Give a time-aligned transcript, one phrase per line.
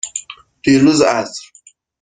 [0.63, 1.43] دیروز عصر.